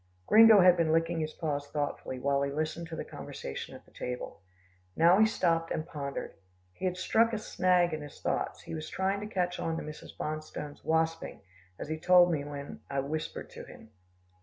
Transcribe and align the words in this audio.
Gringo 0.25 0.61
had 0.61 0.77
been 0.77 0.91
licking 0.91 1.19
his 1.19 1.33
paw 1.33 1.59
thoughtfully, 1.59 2.17
while 2.17 2.41
he 2.41 2.51
listened 2.51 2.87
to 2.87 2.95
the 2.95 3.05
conversation 3.05 3.75
at 3.75 3.85
the 3.85 3.91
table. 3.91 4.41
Now 4.95 5.19
he 5.19 5.27
stopped, 5.27 5.69
and 5.69 5.85
pondered. 5.85 6.33
He 6.73 6.85
had 6.85 6.97
struck 6.97 7.33
a 7.33 7.37
snag 7.37 7.93
in 7.93 8.01
his 8.01 8.19
thoughts. 8.19 8.61
He 8.63 8.73
was 8.73 8.89
trying 8.89 9.19
to 9.19 9.27
catch 9.27 9.59
on 9.59 9.77
to 9.77 9.83
Mrs. 9.83 10.17
Bonstone's 10.17 10.83
wasping, 10.83 11.41
as 11.77 11.87
he 11.87 11.99
told 11.99 12.31
me 12.31 12.43
when 12.43 12.79
I 12.89 12.99
whispered 13.01 13.51
to 13.51 13.63
him. 13.63 13.91